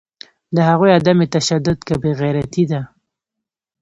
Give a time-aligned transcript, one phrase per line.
[0.55, 2.81] د هغوی عدم تشدد که بیغیرتي ده